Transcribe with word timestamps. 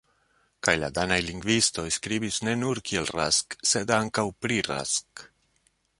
Kaj 0.67 0.73
la 0.83 0.87
danaj 0.97 1.17
lingvistoj 1.25 1.85
skribis 1.99 2.41
ne 2.47 2.57
nur 2.63 2.83
kiel 2.89 3.11
Rask, 3.19 3.59
sed 3.73 3.97
ankaŭ 3.99 4.27
pri 4.47 4.63
Rask. 4.73 5.29